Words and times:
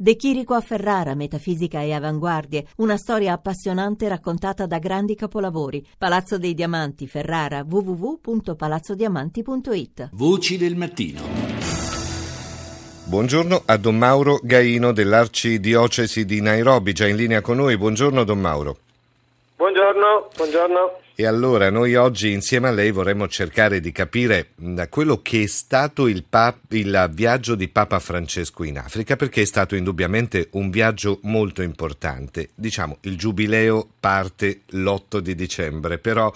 De 0.00 0.14
Chirico 0.14 0.54
a 0.54 0.60
Ferrara, 0.60 1.16
metafisica 1.16 1.82
e 1.82 1.92
avanguardie, 1.92 2.66
una 2.76 2.96
storia 2.96 3.32
appassionante 3.32 4.06
raccontata 4.06 4.64
da 4.64 4.78
grandi 4.78 5.16
capolavori. 5.16 5.84
Palazzo 5.98 6.38
dei 6.38 6.54
Diamanti, 6.54 7.08
Ferrara, 7.08 7.64
www.palazzodiamanti.it. 7.68 10.10
Voci 10.12 10.56
del 10.56 10.76
mattino. 10.76 11.20
Buongiorno 13.06 13.62
a 13.66 13.76
Don 13.76 13.98
Mauro 13.98 14.38
Gaino 14.40 14.92
dell'Arcidiocesi 14.92 16.24
di 16.24 16.40
Nairobi, 16.40 16.92
già 16.92 17.08
in 17.08 17.16
linea 17.16 17.40
con 17.40 17.56
noi. 17.56 17.76
Buongiorno 17.76 18.22
Don 18.22 18.38
Mauro. 18.38 18.76
Buongiorno, 19.56 20.28
buongiorno. 20.36 20.92
E 21.20 21.26
allora 21.26 21.68
noi 21.68 21.96
oggi 21.96 22.30
insieme 22.30 22.68
a 22.68 22.70
lei 22.70 22.92
vorremmo 22.92 23.26
cercare 23.26 23.80
di 23.80 23.90
capire 23.90 24.50
da 24.54 24.86
quello 24.86 25.20
che 25.20 25.42
è 25.42 25.46
stato 25.48 26.06
il, 26.06 26.22
pap- 26.22 26.72
il, 26.74 27.10
viaggio 27.10 27.56
di 27.56 27.66
Papa 27.66 27.98
Francesco 27.98 28.62
in 28.62 28.78
Africa, 28.78 29.16
perché 29.16 29.42
è 29.42 29.44
stato 29.44 29.74
indubbiamente 29.74 30.46
un 30.52 30.70
viaggio 30.70 31.18
molto 31.22 31.60
importante. 31.62 32.50
Diciamo, 32.54 32.98
il 33.00 33.18
giubileo 33.18 33.84
parte 33.98 34.60
l'8 34.66 35.18
di 35.18 35.34
dicembre, 35.34 35.98
però 35.98 36.32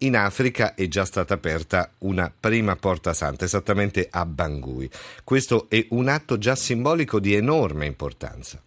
in 0.00 0.14
Africa 0.14 0.74
è 0.74 0.86
già 0.86 1.06
stata 1.06 1.32
aperta 1.32 1.92
una 2.00 2.30
prima 2.38 2.76
porta 2.76 3.14
santa, 3.14 3.46
esattamente 3.46 4.06
a 4.10 4.26
Bangui. 4.26 4.86
Questo 5.24 5.64
è 5.70 5.82
un 5.92 6.08
atto 6.08 6.36
già 6.36 6.54
simbolico 6.54 7.20
di 7.20 7.32
enorme 7.32 7.86
importanza. 7.86 8.60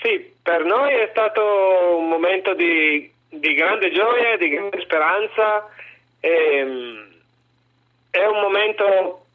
Sì, 0.00 0.24
per 0.40 0.64
noi 0.64 0.92
è 0.92 1.08
stato 1.10 1.96
un 1.98 2.08
momento 2.08 2.54
di 2.54 3.10
di 3.38 3.54
grande 3.54 3.90
gioia, 3.90 4.36
di 4.36 4.48
grande 4.48 4.80
speranza. 4.80 5.68
E, 6.20 6.56
ehm, 6.56 7.12
è 8.10 8.24
un 8.26 8.40
momento 8.40 9.26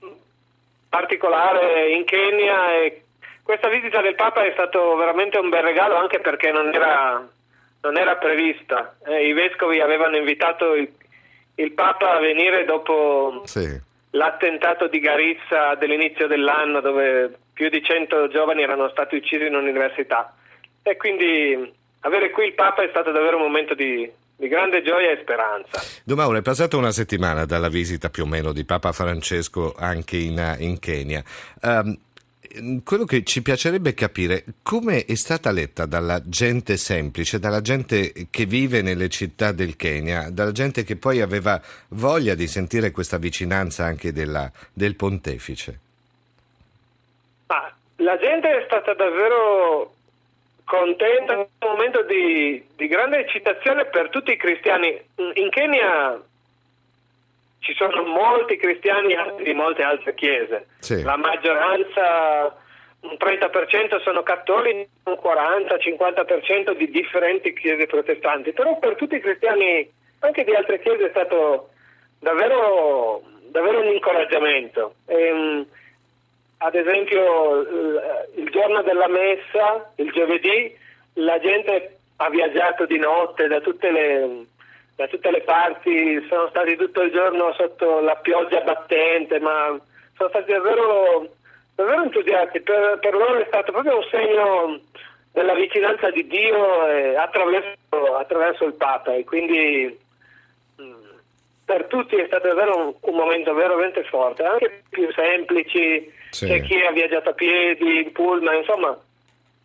particolare 0.90 1.92
in 1.92 2.06
Kenya 2.06 2.76
e 2.78 3.04
questa 3.44 3.68
visita 3.68 4.02
del 4.02 4.16
Papa 4.16 4.44
è 4.44 4.52
stato 4.54 4.96
veramente 4.96 5.38
un 5.38 5.50
bel 5.50 5.64
regalo 5.64 5.96
anche 5.96 6.20
perché 6.20 6.52
non 6.52 6.74
era, 6.74 7.28
non 7.82 7.98
era 7.98 8.16
prevista. 8.16 8.96
Eh, 9.06 9.28
I 9.28 9.34
vescovi 9.34 9.82
avevano 9.82 10.18
invitato 10.18 10.76
il, 10.76 10.90
il 11.56 11.72
Papa 11.72 12.14
a 12.14 12.20
venire 12.20 12.66
dopo 12.66 13.42
sì. 13.46 13.68
l'attentato 14.12 14.88
di 14.88 15.00
Garissa 15.00 15.76
dell'inizio 15.76 16.28
dell'anno 16.28 16.80
dove 16.80 17.38
più 17.54 17.70
di 17.70 17.84
100 17.84 18.30
giovani 18.30 18.64
erano 18.64 18.88
stati 18.90 19.16
uccisi 19.16 19.46
in 19.46 19.56
università 19.56 20.34
e 20.82 20.96
quindi 20.96 21.74
avere 22.02 22.32
qui 22.32 22.46
il 22.46 22.54
Papa 22.54 22.84
è 22.84 22.88
stato 22.90 23.12
davvero 23.12 23.38
un 23.38 23.44
momento 23.44 23.74
di, 23.74 24.10
di 24.36 24.48
grande 24.48 24.82
gioia 24.82 25.12
e 25.12 25.20
speranza. 25.22 25.82
Don 26.04 26.18
Mauro, 26.18 26.38
è 26.38 26.42
passata 26.42 26.78
una 26.78 26.92
settimana 26.92 27.46
dalla 27.46 27.70
visita 27.70 28.10
più 28.10 28.24
o 28.24 28.28
meno 28.28 28.54
di 28.54 28.64
Papa 28.64 28.92
Francesco 28.92 29.74
anche 29.78 30.18
in, 30.18 30.56
in 30.60 30.80
Kenya. 30.80 31.24
Um, 31.62 31.98
quello 32.84 33.06
che 33.06 33.24
ci 33.24 33.42
piacerebbe 33.42 33.94
capire 33.94 34.44
come 34.64 35.06
è 35.06 35.16
stata 35.16 35.52
letta 35.52 35.86
dalla 35.86 36.22
gente 36.26 36.78
semplice, 36.78 37.38
dalla 37.38 37.62
gente 37.62 38.12
che 38.30 38.46
vive 38.46 38.82
nelle 38.82 39.08
città 39.10 39.52
del 39.52 39.76
Kenya, 39.76 40.30
dalla 40.32 40.52
gente 40.52 40.84
che 40.84 40.96
poi 40.96 41.22
aveva 41.22 41.62
voglia 41.90 42.34
di 42.34 42.48
sentire 42.48 42.92
questa 42.92 43.18
vicinanza 43.18 43.86
anche 43.86 44.12
della, 44.12 44.52
del 44.74 44.96
pontefice. 44.96 45.80
Ah, 47.48 47.72
la 47.98 48.18
gente 48.18 48.48
è 48.50 48.64
stata 48.66 48.94
davvero 48.94 49.94
contenta, 50.70 51.36
un 51.36 51.48
momento 51.62 52.04
di, 52.04 52.64
di 52.76 52.88
grande 52.88 53.18
eccitazione 53.18 53.86
per 53.86 54.10
tutti 54.10 54.32
i 54.32 54.38
cristiani. 54.38 55.02
In 55.34 55.50
Kenya 55.50 56.22
ci 57.58 57.74
sono 57.74 58.04
molti 58.04 58.56
cristiani 58.56 59.16
di 59.42 59.54
molte 59.54 59.82
altre 59.82 60.14
chiese. 60.14 60.68
Sì. 60.78 61.02
La 61.02 61.18
maggioranza, 61.18 62.56
un 63.00 63.18
30% 63.18 64.00
sono 64.04 64.22
cattolici, 64.22 64.88
un 65.06 65.18
40-50% 65.20 66.78
di 66.78 66.92
differenti 66.92 67.52
chiese 67.54 67.88
protestanti. 67.88 68.52
Però 68.52 68.78
per 68.78 68.96
tutti 68.96 69.16
i 69.16 69.22
cristiani, 69.22 69.90
anche 70.20 70.44
di 70.44 70.54
altre 70.54 70.80
chiese, 70.82 71.08
è 71.08 71.10
stato 71.10 71.70
davvero, 72.20 73.24
davvero 73.50 73.80
un 73.80 73.88
incoraggiamento. 73.88 74.94
E, 75.08 75.16
ehm, 75.16 75.66
ad 76.62 76.76
esempio 76.76 77.62
il 78.36 78.50
giorno 78.52 78.82
della 78.82 79.08
messa, 79.08 79.92
il 79.96 80.12
giovedì, 80.12 80.76
la 81.14 81.40
gente 81.40 81.98
ha 82.18 82.30
viaggiato 82.30 82.86
di 82.86 82.98
notte 82.98 83.48
da 83.48 83.62
tutte 83.62 83.92
le, 83.92 84.46
da 84.96 85.08
tutte 85.08 85.32
le 85.32 85.42
parti, 85.42 86.26
sono 86.28 86.50
stati 86.50 86.76
tutto 86.76 87.02
il 87.02 87.12
giorno 87.12 87.54
sotto 87.54 88.02
la 88.02 88.16
pioggia 88.16 88.60
battente, 88.62 89.40
ma 89.40 89.80
sono 90.18 90.30
stati 90.30 90.52
davvero, 90.52 91.30
davvero 91.76 92.04
entusiasti. 92.04 92.60
Per, 92.60 93.00
per, 93.00 93.14
loro 93.14 93.40
è 93.40 93.46
stato 93.48 93.72
proprio 93.72 93.98
un 93.98 94.08
segno 94.12 94.80
della 95.32 95.54
vicinanza 95.54 96.10
di 96.12 96.28
Dio 96.28 96.82
attraverso, 97.16 98.16
attraverso 98.18 98.66
il 98.66 98.74
Papa 98.74 99.14
e 99.14 99.24
quindi 99.24 99.98
per 101.64 101.86
tutti 101.86 102.16
è 102.16 102.26
stato 102.26 102.48
davvero 102.48 102.78
un, 102.78 102.94
un 103.00 103.16
momento 103.16 103.54
veramente 103.54 104.04
forte, 104.04 104.44
anche 104.44 104.84
più 104.90 105.10
semplici, 105.14 106.12
sì. 106.30 106.46
c'è 106.46 106.62
chi 106.62 106.76
ha 106.76 106.92
viaggiato 106.92 107.30
a 107.30 107.34
piedi, 107.34 108.02
in 108.04 108.12
pullman, 108.12 108.58
insomma 108.58 108.92
è 108.92 108.98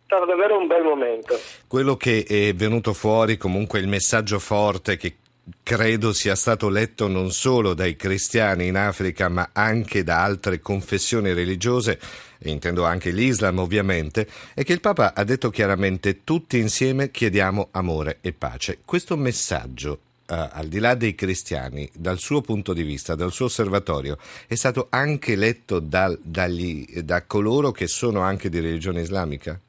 stato 0.05 0.25
davvero 0.25 0.57
un 0.57 0.67
bel 0.67 0.83
momento. 0.83 1.39
Quello 1.67 1.97
che 1.97 2.25
è 2.27 2.53
venuto 2.53 2.93
fuori 2.93 3.37
comunque 3.37 3.79
il 3.79 3.87
messaggio 3.87 4.39
forte 4.39 4.97
che 4.97 5.15
credo 5.61 6.13
sia 6.13 6.35
stato 6.35 6.69
letto 6.69 7.07
non 7.07 7.31
solo 7.31 7.73
dai 7.73 7.95
cristiani 7.95 8.67
in 8.67 8.77
Africa 8.77 9.29
ma 9.29 9.49
anche 9.53 10.03
da 10.03 10.23
altre 10.23 10.59
confessioni 10.59 11.33
religiose, 11.33 11.99
intendo 12.43 12.83
anche 12.83 13.11
l'Islam 13.11 13.59
ovviamente, 13.59 14.27
è 14.53 14.63
che 14.63 14.73
il 14.73 14.81
Papa 14.81 15.13
ha 15.15 15.23
detto 15.23 15.49
chiaramente 15.49 16.23
tutti 16.23 16.57
insieme 16.59 17.11
chiediamo 17.11 17.69
amore 17.71 18.19
e 18.21 18.33
pace. 18.33 18.79
Questo 18.85 19.15
messaggio 19.17 19.99
Uh, 20.27 20.49
al 20.53 20.65
di 20.65 20.79
là 20.79 20.95
dei 20.95 21.13
cristiani, 21.13 21.87
dal 21.93 22.17
suo 22.17 22.41
punto 22.41 22.73
di 22.73 22.81
vista, 22.81 23.13
dal 23.13 23.31
suo 23.31 23.45
osservatorio, 23.45 24.17
è 24.47 24.55
stato 24.55 24.87
anche 24.89 25.35
letto 25.35 25.77
dal, 25.77 26.17
dagli, 26.19 26.83
da 27.01 27.21
coloro 27.27 27.69
che 27.69 27.85
sono 27.85 28.21
anche 28.21 28.49
di 28.49 28.59
religione 28.59 29.01
islamica? 29.01 29.59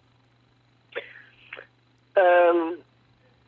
Um, 2.15 2.75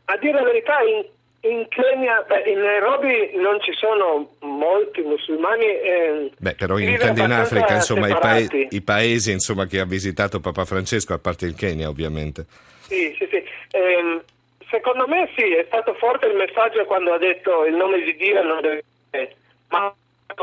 a 0.04 0.18
dire 0.18 0.32
la 0.32 0.42
verità, 0.42 0.80
in, 0.82 1.50
in 1.50 1.66
Kenya, 1.70 2.26
beh, 2.28 2.50
in 2.50 2.58
Nairobi 2.58 3.30
non 3.36 3.58
ci 3.62 3.72
sono 3.72 4.34
molti 4.40 5.00
musulmani. 5.00 5.64
Eh, 5.64 6.30
beh, 6.36 6.54
però 6.56 6.76
intendo 6.76 7.22
in 7.24 7.32
Africa, 7.32 7.74
insomma, 7.76 8.08
i, 8.08 8.18
paesi, 8.20 8.68
i 8.70 8.82
paesi 8.82 9.32
insomma, 9.32 9.64
che 9.64 9.80
ha 9.80 9.86
visitato 9.86 10.40
Papa 10.40 10.66
Francesco, 10.66 11.14
a 11.14 11.18
parte 11.18 11.46
il 11.46 11.54
Kenya, 11.54 11.88
ovviamente. 11.88 12.44
Sì, 12.82 13.16
sì, 13.18 13.26
sì. 13.30 13.42
Um, 13.72 14.22
Secondo 14.70 15.06
me 15.06 15.30
sì, 15.34 15.54
è 15.54 15.64
stato 15.66 15.94
forte 15.94 16.26
il 16.26 16.36
messaggio 16.36 16.84
quando 16.84 17.12
ha 17.12 17.18
detto 17.18 17.64
il 17.64 17.74
nome 17.74 18.02
di 18.02 18.14
Dio 18.16 18.42
non 18.42 18.60
deve 18.60 18.84
essere 19.10 19.36
ma 19.68 19.92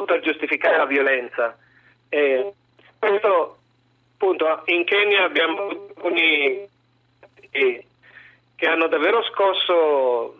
per 0.05 0.19
giustificare 0.21 0.77
la 0.77 0.85
violenza. 0.85 1.57
E 2.09 2.53
questo 2.97 3.57
appunto 4.15 4.63
in 4.65 4.83
Kenya 4.85 5.23
abbiamo 5.23 5.67
alcuni 5.67 6.67
che 7.51 8.67
hanno 8.67 8.87
davvero 8.87 9.23
scosso, 9.23 10.35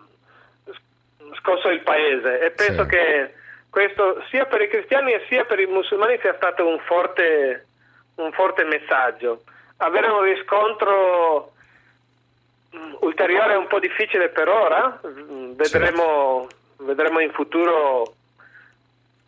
scosso 1.39 1.69
il 1.69 1.81
paese 1.81 2.41
e 2.41 2.51
penso 2.51 2.83
sì. 2.83 2.89
che 2.89 3.33
questo 3.69 4.23
sia 4.29 4.45
per 4.45 4.61
i 4.61 4.69
cristiani 4.69 5.13
sia 5.27 5.45
per 5.45 5.59
i 5.59 5.65
musulmani 5.65 6.17
sia 6.21 6.35
stato 6.35 6.67
un 6.67 6.79
forte, 6.79 7.65
un 8.15 8.31
forte 8.31 8.63
messaggio. 8.63 9.43
Avere 9.77 10.07
un 10.07 10.21
riscontro 10.21 11.54
ulteriore 13.01 13.53
è 13.53 13.57
un 13.57 13.67
po' 13.67 13.79
difficile 13.79 14.29
per 14.29 14.47
ora, 14.47 14.99
vedremo, 15.55 16.47
vedremo 16.77 17.19
in 17.19 17.31
futuro 17.31 18.13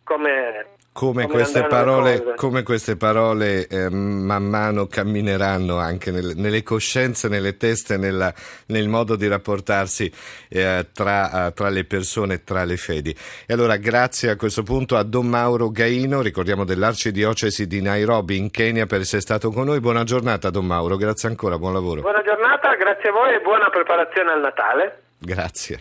come, 0.04 0.66
come, 0.98 1.26
come, 1.26 1.32
queste 1.32 1.64
parole, 1.66 2.34
come 2.34 2.64
queste 2.64 2.96
parole 2.96 3.68
eh, 3.68 3.88
man 3.88 4.42
mano 4.42 4.88
cammineranno 4.88 5.78
anche 5.78 6.10
nel, 6.10 6.32
nelle 6.34 6.64
coscienze, 6.64 7.28
nelle 7.28 7.56
teste, 7.56 7.96
nella, 7.96 8.34
nel 8.66 8.88
modo 8.88 9.14
di 9.14 9.28
rapportarsi 9.28 10.12
eh, 10.48 10.88
tra, 10.92 11.52
tra, 11.54 11.68
le 11.68 11.84
persone, 11.84 12.42
tra 12.42 12.64
le 12.64 12.76
fedi. 12.76 13.14
E 13.46 13.54
allora 13.54 13.76
grazie 13.76 14.30
a 14.30 14.34
questo 14.34 14.64
punto 14.64 14.96
a 14.96 15.04
Don 15.04 15.28
Mauro 15.28 15.70
Gaino, 15.70 16.20
ricordiamo 16.20 16.64
dell'Arcidiocesi 16.64 17.68
di 17.68 17.80
Nairobi 17.80 18.36
in 18.36 18.50
Kenya 18.50 18.86
per 18.86 19.02
essere 19.02 19.20
stato 19.20 19.52
con 19.52 19.66
noi. 19.66 19.78
Buona 19.78 20.02
giornata 20.02 20.50
Don 20.50 20.66
Mauro, 20.66 20.96
grazie 20.96 21.28
ancora, 21.28 21.58
buon 21.58 21.74
lavoro. 21.74 22.00
Buona 22.00 22.22
giornata, 22.22 22.74
grazie 22.74 23.10
a 23.10 23.12
voi 23.12 23.34
e 23.34 23.40
buona 23.40 23.70
preparazione 23.70 24.32
al 24.32 24.40
Natale. 24.40 25.02
Grazie. 25.20 25.78